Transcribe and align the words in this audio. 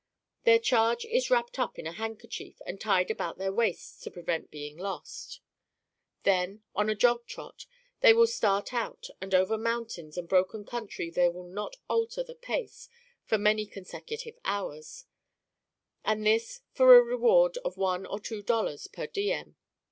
Their 0.45 0.57
charge 0.57 1.05
is 1.05 1.29
wrapped 1.29 1.59
up 1.59 1.77
in 1.77 1.85
a 1.85 1.91
handkerchief 1.91 2.59
and 2.65 2.81
tied 2.81 3.11
about 3.11 3.37
their 3.37 3.53
waists 3.53 4.01
to 4.01 4.09
prevent 4.09 4.49
being 4.49 4.75
lost. 4.75 5.41
Then, 6.23 6.63
on 6.75 6.89
a 6.89 6.95
jog 6.95 7.27
trot, 7.27 7.67
they 7.99 8.11
will 8.11 8.25
start 8.25 8.73
out; 8.73 9.09
and 9.21 9.35
over 9.35 9.59
mountains 9.59 10.17
and 10.17 10.27
broken 10.27 10.65
country 10.65 11.11
they 11.11 11.29
will 11.29 11.47
not 11.47 11.75
alter 11.87 12.23
the 12.23 12.33
pace 12.33 12.89
for 13.25 13.37
many 13.37 13.67
consecutive 13.67 14.39
hours, 14.43 15.05
and 16.03 16.25
this 16.25 16.61
for 16.73 16.97
a 16.97 17.03
reward 17.03 17.57
of 17.59 17.77
one 17.77 18.07
or 18.07 18.19
two 18.19 18.41
dollars 18.41 18.87
per 18.87 19.05
diem. 19.05 19.55